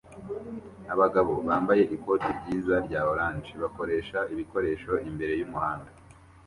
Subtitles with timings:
[0.93, 5.89] Abagabo bambaye ikoti ryiza rya orange bakoresha ibikoresho imbere yumuhanda